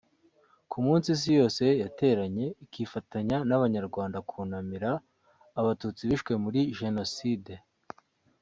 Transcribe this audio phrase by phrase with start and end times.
[0.69, 4.91] Ku munsi isi yose yateranye ikifatanya n’abanyarwanda kunamira
[5.59, 7.53] abatutsi bishwe muri Jenoside